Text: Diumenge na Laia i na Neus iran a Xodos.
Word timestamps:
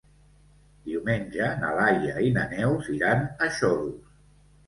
Diumenge 0.85 1.49
na 1.59 1.73
Laia 1.79 2.15
i 2.29 2.33
na 2.37 2.45
Neus 2.55 2.89
iran 2.97 3.23
a 3.27 3.51
Xodos. 3.59 4.11